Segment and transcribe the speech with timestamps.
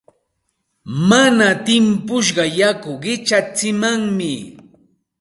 [1.09, 4.33] Mana timpushqa yaku qichatsimanmi.